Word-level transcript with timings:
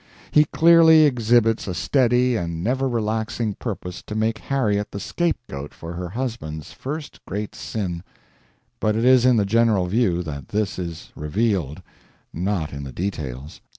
He 0.31 0.45
clearly 0.45 1.03
exhibits 1.03 1.67
a 1.67 1.75
steady 1.75 2.35
and 2.35 2.63
never 2.63 2.89
relaxing 2.89 3.53
purpose 3.53 4.01
to 4.07 4.15
make 4.15 4.39
Harriet 4.39 4.89
the 4.89 4.99
scapegoat 4.99 5.75
for 5.75 5.93
her 5.93 6.09
husband's 6.09 6.71
first 6.73 7.19
great 7.27 7.53
sin 7.53 8.01
but 8.79 8.95
it 8.95 9.05
is 9.05 9.27
in 9.27 9.35
the 9.35 9.45
general 9.45 9.85
view 9.85 10.23
that 10.23 10.47
this 10.47 10.79
is 10.79 11.11
revealed, 11.15 11.83
not 12.33 12.73
in 12.73 12.83
the 12.83 12.91
details. 12.91 13.61